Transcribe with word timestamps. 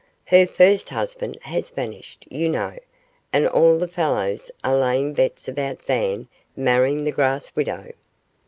'Her 0.25 0.47
first 0.47 0.89
husband 0.89 1.37
has 1.43 1.69
vanished, 1.69 2.25
you 2.31 2.49
know, 2.49 2.79
and 3.31 3.47
all 3.47 3.77
the 3.77 3.87
fellows 3.87 4.49
are 4.63 4.75
laying 4.75 5.13
bets 5.13 5.47
about 5.47 5.79
Van 5.83 6.27
marrying 6.55 7.03
the 7.03 7.11
grass 7.11 7.55
widow. 7.55 7.93